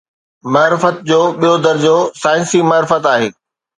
[0.53, 3.27] معرفت جو ٻيو درجو ”سائنسي معرفت“ آهي.